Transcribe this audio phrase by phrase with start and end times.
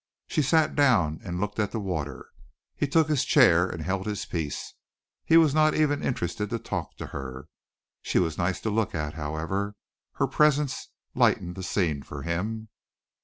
[0.25, 2.31] She sat down and looked at the water.
[2.75, 4.73] He took his chair and held his peace.
[5.25, 7.45] He was not even interested to talk to her.
[8.01, 9.75] She was nice to look at, however.
[10.13, 12.69] Her presence lightened the scene for him.